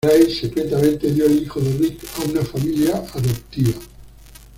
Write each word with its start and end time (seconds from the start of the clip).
Grace 0.03 0.33
secretamente 0.33 1.11
dio 1.13 1.27
el 1.27 1.43
hijo 1.43 1.59
de 1.59 1.77
Rick 1.77 2.01
a 2.17 2.27
una 2.31 2.41
familia 2.41 2.95
adoptiva. 2.97 3.77